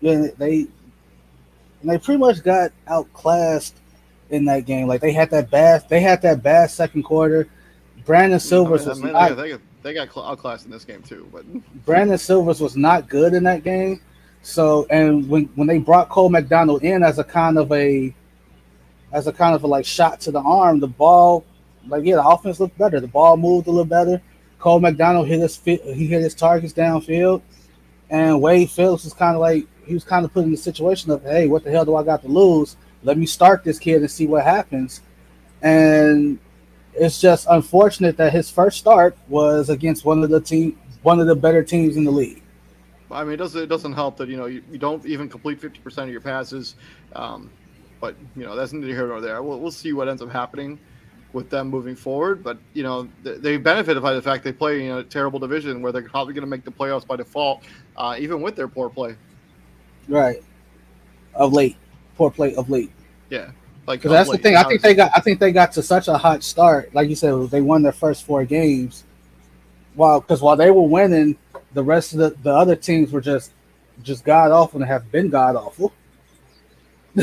[0.00, 0.66] Yeah, they
[1.82, 3.76] they pretty much got outclassed
[4.30, 4.86] in that game.
[4.86, 7.48] Like they had that bad they had that bad second quarter.
[8.04, 10.84] Brandon Silvers I mean, was I mean, not, they, got, they got outclassed in this
[10.84, 11.44] game too, but
[11.84, 14.00] Brandon Silvers was not good in that game.
[14.42, 18.14] So and when when they brought Cole McDonald in as a kind of a
[19.12, 21.44] as a kind of a like shot to the arm, the ball
[21.88, 23.00] like yeah, the offense looked better.
[23.00, 24.22] The ball moved a little better.
[24.58, 27.42] Cole McDonald hit his fit, he hit his targets downfield,
[28.10, 31.10] and Wade Phillips was kind of like he was kind of put in the situation
[31.10, 32.76] of hey, what the hell do I got to lose?
[33.02, 35.00] Let me start this kid and see what happens.
[35.62, 36.38] And
[36.94, 41.26] it's just unfortunate that his first start was against one of the team, one of
[41.26, 42.39] the better teams in the league.
[43.10, 45.60] I mean, it doesn't it doesn't help that you know you, you don't even complete
[45.60, 46.76] fifty percent of your passes,
[47.14, 47.50] um,
[48.00, 49.42] but you know that's neither here nor there.
[49.42, 50.78] We'll, we'll see what ends up happening
[51.32, 52.42] with them moving forward.
[52.42, 55.92] But you know they benefited by the fact they play in a terrible division where
[55.92, 57.62] they're probably going to make the playoffs by default,
[57.96, 59.16] uh, even with their poor play.
[60.08, 60.42] Right.
[61.34, 61.76] Of late,
[62.16, 62.90] poor play of late.
[63.28, 63.50] Yeah.
[63.86, 64.36] Like that's late.
[64.36, 64.56] the thing.
[64.56, 65.10] I think they got.
[65.16, 66.94] I think they got to such a hot start.
[66.94, 69.04] Like you said, they won their first four games.
[69.94, 71.36] While because while they were winning,
[71.72, 73.52] the rest of the, the other teams were just
[74.02, 75.92] just god awful and have been god awful.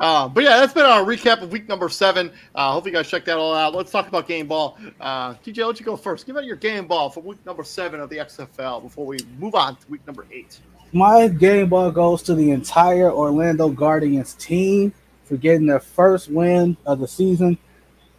[0.00, 2.32] uh, but yeah, that's been our recap of week number seven.
[2.54, 3.74] Uh, hope you guys checked that all out.
[3.74, 4.78] Let's talk about game ball.
[5.00, 6.26] Uh, TJ, let you go first.
[6.26, 9.54] Give out your game ball for week number seven of the XFL before we move
[9.54, 10.60] on to week number eight.
[10.92, 14.92] My game ball goes to the entire Orlando Guardians team
[15.24, 17.58] for getting their first win of the season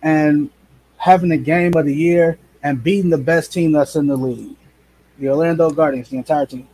[0.01, 0.49] and
[0.97, 4.57] having the game of the year and beating the best team that's in the league
[5.19, 6.67] the Orlando Guardians, the entire team.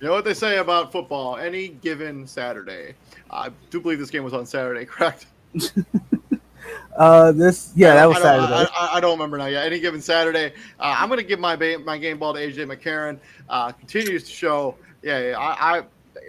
[0.00, 1.36] You know what they say about football?
[1.36, 2.94] Any given Saturday.
[3.30, 5.26] I do believe this game was on Saturday, correct?
[6.96, 8.70] uh, this yeah, that was I Saturday.
[8.74, 9.46] I, I, don't remember now.
[9.46, 10.54] Yeah, any given Saturday.
[10.80, 13.18] Uh, I'm gonna give my my game ball to AJ McCarron.
[13.48, 14.76] Uh, continues to show.
[15.02, 15.82] Yeah, yeah I, I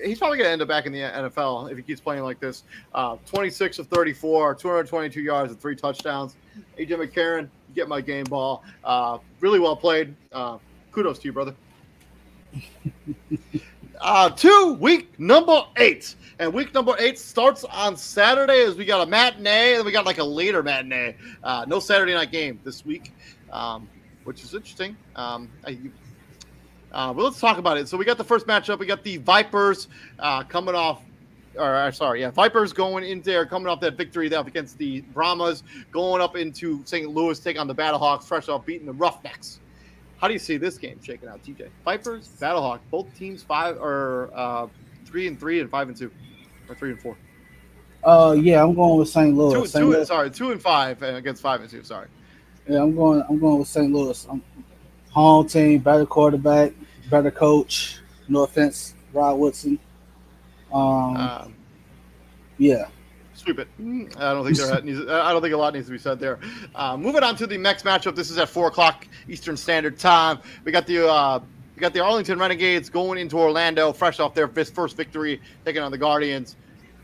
[0.03, 2.39] he's probably going to end up back in the NFL if he keeps playing like
[2.39, 2.63] this.
[2.93, 6.35] Uh, 26 of 34, 222 yards and three touchdowns.
[6.77, 8.63] AJ McCarron, get my game ball.
[8.83, 10.15] Uh, really well played.
[10.93, 11.55] Kudos to you, brother.
[14.01, 16.15] uh, to week number eight.
[16.37, 20.05] And week number eight starts on Saturday as we got a matinee and we got
[20.05, 21.15] like a later matinee.
[21.43, 23.11] Uh, no Saturday night game this week,
[23.51, 23.89] um,
[24.23, 24.95] which is interesting.
[25.15, 25.79] Um, I,
[26.91, 27.87] uh, but let's talk about it.
[27.87, 28.77] So we got the first matchup.
[28.77, 29.87] We got the Vipers
[30.19, 31.01] uh, coming off
[31.55, 35.01] or uh, sorry, yeah, Vipers going in there, coming off that victory up against the
[35.01, 37.09] Brahmas, going up into St.
[37.09, 39.59] Louis, take on the Battlehawks, fresh off beating the Roughnecks.
[40.23, 41.67] How do you see this game shaking out, TJ?
[41.83, 44.67] Vipers, Battlehawk, both teams five or uh,
[45.05, 46.09] three and three and five and two,
[46.69, 47.17] or three and four.
[48.05, 49.35] Uh, yeah, I'm going with St.
[49.35, 49.53] Louis.
[49.53, 49.83] Two, St.
[49.83, 50.07] two, Louis.
[50.07, 51.83] sorry, two and five against five and two.
[51.83, 52.07] Sorry.
[52.69, 53.21] Yeah, I'm going.
[53.27, 53.91] I'm going with St.
[53.91, 54.25] Louis.
[54.29, 54.41] I'm,
[55.09, 56.71] home team, better quarterback,
[57.09, 57.99] better coach.
[58.29, 59.77] No offense, Rod Woodson.
[60.71, 61.55] Um, Um,
[62.57, 62.87] yeah,
[63.47, 63.67] it.
[64.17, 64.99] I don't think there needs.
[65.01, 66.39] I don't think a lot needs to be said there.
[66.75, 68.15] Uh, moving on to the next matchup.
[68.15, 70.39] This is at four o'clock Eastern Standard Time.
[70.63, 71.39] We got the uh,
[71.75, 75.91] we got the Arlington Renegades going into Orlando, fresh off their first victory, taking on
[75.91, 76.55] the Guardians.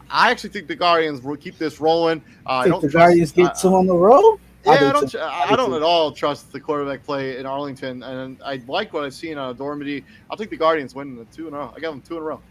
[0.09, 2.23] I actually think the Guardians will keep this rolling.
[2.45, 4.39] Uh, I think don't the Guardians get I- two on the road.
[4.65, 5.09] yeah, I, do don't.
[5.11, 5.19] too.
[5.19, 8.91] I I do don't at all trust the quarterback play in Arlington, and I like
[8.93, 10.03] what I've seen on Dormady.
[10.29, 11.73] I'll take the Guardians winning the two in a row.
[11.75, 12.41] I got them two in a row.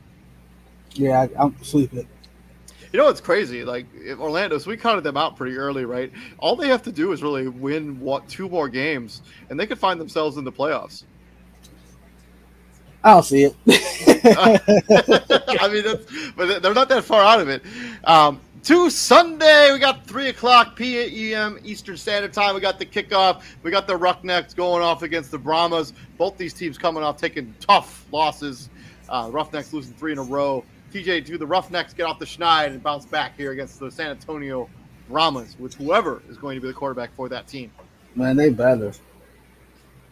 [0.95, 2.09] Yeah, I, I'm sleeping.
[2.93, 3.65] You know what's crazy?
[3.65, 3.87] Like
[4.19, 6.11] Orlando, so we counted them out pretty early, right?
[6.39, 9.79] All they have to do is really win what two more games, and they could
[9.79, 11.05] find themselves in the playoffs.
[13.05, 13.57] I don't see it.
[15.61, 17.63] I mean, that's, but they're not that far out of it.
[18.05, 21.59] Um, to Sunday, we got three o'clock p.m.
[21.65, 22.55] Eastern Standard Time.
[22.55, 23.43] We got the kickoff.
[23.63, 25.93] We got the Roughnecks going off against the Brahmas.
[26.17, 28.69] Both these teams coming off taking tough losses.
[29.09, 30.65] Uh, Roughnecks losing three in a row.
[30.93, 34.11] TJ, do the Roughnecks get off the schneid and bounce back here against the San
[34.11, 34.69] Antonio
[35.09, 37.71] Brahmas with whoever is going to be the quarterback for that team?
[38.19, 38.93] man, they better.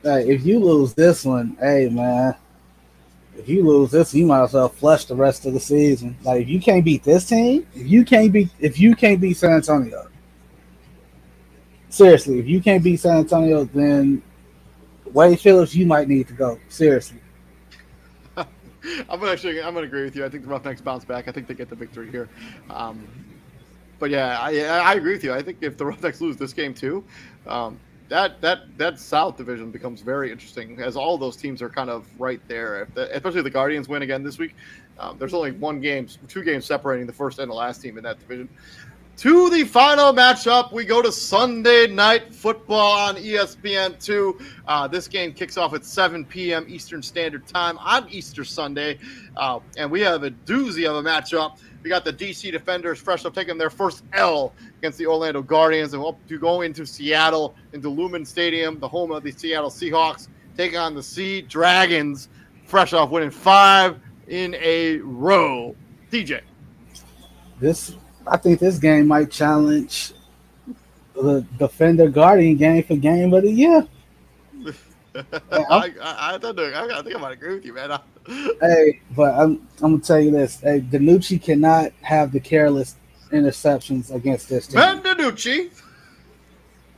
[0.02, 2.34] Hey, if you lose this one, hey man,
[3.36, 6.16] if you lose this, you might as well flush the rest of the season.
[6.22, 9.36] Like if you can't beat this team, if you can't beat if you can't beat
[9.36, 10.08] San Antonio,
[11.88, 14.22] seriously, if you can't beat San Antonio, then
[15.12, 16.58] Wade Phillips, you might need to go.
[16.68, 17.20] Seriously.
[19.08, 20.24] I'm actually I'm gonna agree with you.
[20.24, 21.28] I think the Roughnecks bounce back.
[21.28, 22.28] I think they get the victory here.
[22.70, 23.06] Um,
[23.98, 25.32] but yeah, I, I agree with you.
[25.32, 27.04] I think if the Roughnecks lose this game too,
[27.46, 27.78] um,
[28.08, 32.06] that that that South division becomes very interesting as all those teams are kind of
[32.18, 32.82] right there.
[32.82, 34.54] If the, especially the Guardians win again this week,
[34.98, 38.04] um, there's only one game, two games separating the first and the last team in
[38.04, 38.48] that division.
[39.18, 44.44] To the final matchup, we go to Sunday night football on E ESPN2.
[44.68, 46.66] Uh, this game kicks off at 7 p.m.
[46.68, 48.98] Eastern Standard Time on Easter Sunday.
[49.34, 51.58] Uh, and we have a doozy of a matchup.
[51.82, 55.94] We got the DC Defenders fresh up taking their first L against the Orlando Guardians.
[55.94, 60.28] And we'll to go into Seattle, into Lumen Stadium, the home of the Seattle Seahawks,
[60.58, 62.28] taking on the Sea Dragons,
[62.66, 63.98] fresh off winning five
[64.28, 65.74] in a row.
[66.12, 66.42] DJ.
[67.58, 67.96] This
[68.26, 70.12] I think this game might challenge
[71.14, 73.86] the defender guardian game for game of the year.
[75.14, 76.64] I, I, I, don't know.
[76.64, 77.92] I, I think I might agree with you, man.
[77.92, 78.00] I-
[78.60, 80.58] Hey, but I'm I'm gonna tell you this.
[80.60, 82.96] Hey, DiNucci cannot have the careless
[83.30, 84.74] interceptions against this team.
[84.80, 85.70] Ben DiNucci,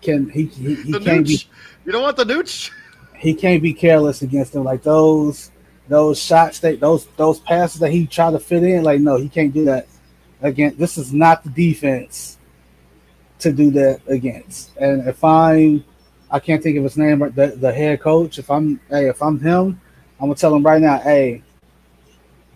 [0.00, 1.44] Can he he, he can't be
[1.84, 2.70] You don't want the Nooch?
[3.18, 5.50] he can't be careless against them like those
[5.88, 8.82] those shots that those those passes that he tried to fit in.
[8.82, 9.86] Like no, he can't do that.
[10.40, 12.38] Again, this is not the defense
[13.40, 14.76] to do that against.
[14.76, 15.84] And if I'm
[16.30, 18.38] I can't think of his name, but the, the head coach.
[18.38, 19.80] If I'm hey, if I'm him,
[20.20, 21.42] I'm gonna tell him right now, hey,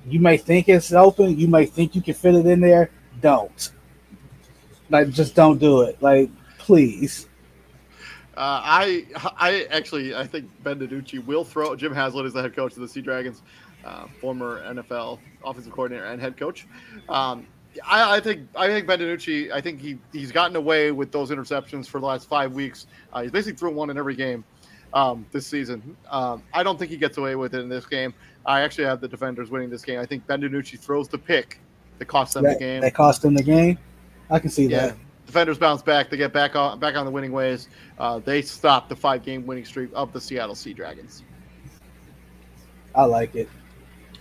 [0.06, 2.90] you may think it's open, you may think you can fit it in there.
[3.20, 3.72] Don't.
[4.90, 6.00] Like just don't do it.
[6.02, 7.28] Like, please.
[8.36, 9.06] Uh, I
[9.36, 11.76] I actually I think Ben DiNucci will throw.
[11.76, 13.42] Jim Haslett is the head coach of the Sea Dragons,
[13.84, 16.66] uh, former NFL offensive coordinator and head coach.
[17.08, 17.46] Um,
[17.86, 19.50] I, I think I think Ben DiNucci.
[19.50, 22.86] I think he he's gotten away with those interceptions for the last five weeks.
[23.12, 24.44] Uh, he's basically threw one in every game
[24.92, 25.96] um, this season.
[26.10, 28.12] Um, I don't think he gets away with it in this game.
[28.44, 30.00] I actually have the defenders winning this game.
[30.00, 31.60] I think Ben DiNucci throws the pick
[31.98, 32.80] that costs them That, the game.
[32.82, 33.78] that cost them the game.
[34.28, 34.88] I can see Yeah.
[34.88, 34.96] that.
[35.26, 36.10] Defenders bounce back.
[36.10, 37.68] They get back on back on the winning ways.
[37.98, 41.22] Uh, they stop the five game winning streak of the Seattle Sea Dragons.
[42.94, 43.48] I like it.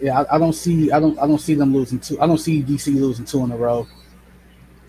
[0.01, 2.19] Yeah, I, I don't see I don't I don't see them losing two.
[2.19, 3.87] I don't see DC losing two in a row.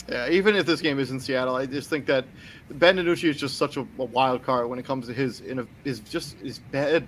[0.09, 2.25] Yeah, even if this game is in Seattle, I just think that
[2.71, 5.61] Ben DiNucci is just such a, a wild card when it comes to his in
[5.61, 7.07] a, his just his bad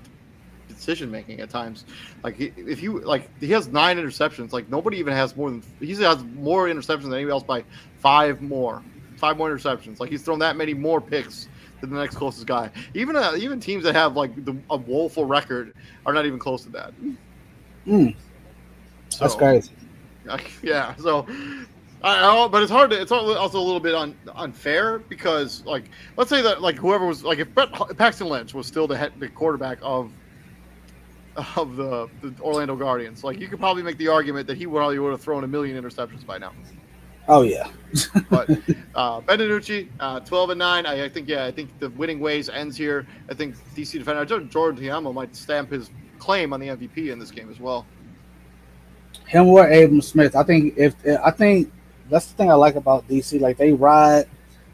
[0.68, 1.84] decision making at times.
[2.22, 4.52] Like he, if you like, he has nine interceptions.
[4.52, 7.64] Like nobody even has more than he has more interceptions than anybody else by
[7.98, 8.82] five more,
[9.16, 9.98] five more interceptions.
[9.98, 11.48] Like he's thrown that many more picks
[11.80, 12.70] than the next closest guy.
[12.94, 15.74] Even uh, even teams that have like the, a woeful record
[16.06, 16.92] are not even close to that.
[17.86, 18.16] Mm.
[19.18, 19.72] That's crazy.
[20.62, 20.94] yeah.
[20.96, 21.26] So,
[22.02, 23.00] I, I, but it's hard to.
[23.00, 27.24] It's also a little bit un, unfair because, like, let's say that like whoever was
[27.24, 30.12] like if Brett, Paxton Lynch was still the head, the quarterback of
[31.56, 34.98] of the, the Orlando Guardians, like you could probably make the argument that he probably
[34.98, 36.52] would have thrown a million interceptions by now.
[37.26, 37.68] Oh yeah.
[38.30, 38.50] But
[38.94, 40.84] uh, Ben DiNucci, uh, twelve and nine.
[40.84, 43.06] I, I think yeah, I think the winning ways ends here.
[43.30, 45.90] I think DC defender Jordan Ta'amu might stamp his
[46.24, 47.84] claim on the MVP in this game as well.
[49.26, 50.34] him or Abram Smith.
[50.34, 50.94] I think if
[51.24, 51.70] I think
[52.10, 53.40] that's the thing I like about DC.
[53.40, 54.24] Like they ride,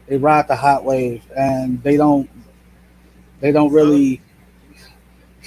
[0.07, 2.29] they ride the hot wave, and they don't,
[3.41, 4.21] they don't really.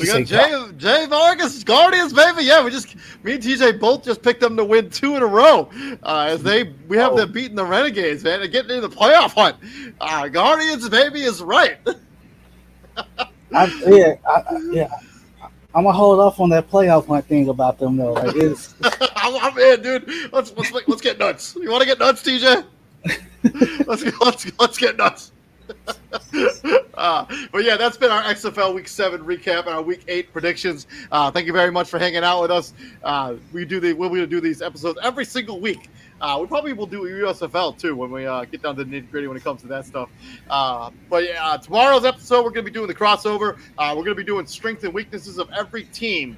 [0.01, 2.43] We got Jay Jay Vargas Guardians, baby.
[2.45, 5.27] Yeah, we just me and TJ both just picked them to win two in a
[5.27, 5.71] row.
[6.03, 7.17] Uh, as they we have Oh.
[7.17, 9.57] them beating the Renegades, man, and getting into the playoff hunt.
[10.01, 11.79] Uh, Guardians, baby, is right.
[13.55, 14.43] I, yeah, I,
[14.73, 14.89] yeah.
[15.75, 18.13] I'm gonna hold off on that playoff hunt thing about them though.
[18.13, 18.75] Like it's
[19.17, 20.09] I'm, I'm in, dude.
[20.33, 21.57] Let's let's let's get nuts.
[21.61, 22.65] You want to get nuts, TJ?
[23.87, 25.33] let's get let's let's get nuts.
[26.95, 30.87] uh, but yeah, that's been our XFL Week Seven recap and our Week Eight predictions.
[31.11, 32.73] Uh, thank you very much for hanging out with us.
[33.03, 35.89] Uh, we do the we'll be do these episodes every single week.
[36.21, 39.11] Uh, we probably will do USFL too when we uh, get down to the nitty
[39.11, 40.09] gritty when it comes to that stuff.
[40.49, 43.59] Uh, but yeah, uh, tomorrow's episode we're going to be doing the crossover.
[43.79, 46.37] Uh, we're going to be doing strengths and weaknesses of every team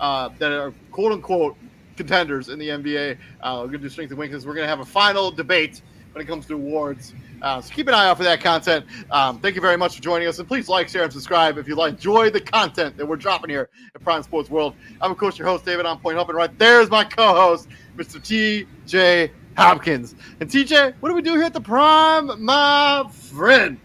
[0.00, 1.56] uh, that are quote unquote
[1.96, 3.18] contenders in the NBA.
[3.42, 4.46] We're going to do strength and weaknesses.
[4.46, 5.82] We're going to have a final debate
[6.12, 7.14] when it comes to awards.
[7.40, 8.84] Uh, so keep an eye out for that content.
[9.10, 11.68] Um, thank you very much for joining us, and please like, share, and subscribe if
[11.68, 14.74] you like enjoy the content that we're dropping here at Prime Sports World.
[15.00, 18.22] I'm of course your host David on Point Up, and right there's my co-host Mr.
[18.22, 19.30] T.J.
[19.56, 20.14] Hopkins.
[20.40, 23.78] And TJ, what do we do here at the Prime, my friend?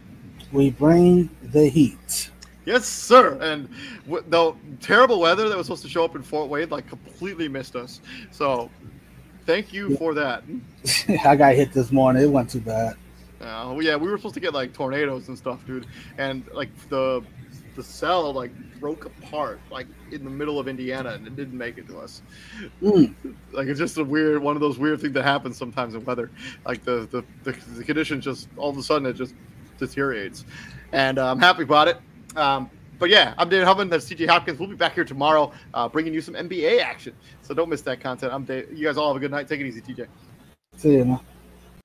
[0.53, 2.29] we bring the heat.
[2.65, 3.37] Yes, sir.
[3.41, 3.67] And
[4.05, 7.49] w- the terrible weather that was supposed to show up in Fort Wayne like completely
[7.49, 7.99] missed us.
[8.31, 8.69] So,
[9.45, 10.43] thank you for that.
[11.25, 12.23] I got hit this morning.
[12.23, 12.95] It wasn't too bad.
[13.41, 15.85] Uh, yeah, we were supposed to get like tornadoes and stuff, dude.
[16.17, 17.23] And like the
[17.75, 21.77] the cell like broke apart like in the middle of Indiana, and it didn't make
[21.77, 22.21] it to us.
[22.81, 23.13] Mm.
[23.51, 26.31] Like it's just a weird one of those weird things that happens sometimes in weather.
[26.65, 29.35] Like the the the, the condition just all of a sudden it just
[29.77, 30.45] deteriorates,
[30.91, 31.97] and uh, I'm happy about it.
[32.35, 32.69] Um,
[32.99, 33.89] but yeah, I'm David Hubman.
[33.89, 34.59] That's TJ Hopkins.
[34.59, 37.13] We'll be back here tomorrow, uh, bringing you some NBA action.
[37.43, 38.33] So don't miss that content.
[38.33, 38.71] I'm Dave.
[38.73, 39.47] You guys all have a good night.
[39.47, 40.07] Take it easy, TJ.
[40.77, 41.19] See you, man.